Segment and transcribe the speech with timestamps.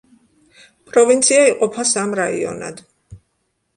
[0.91, 2.83] პროვინცია იყოფა სამ რაიონად.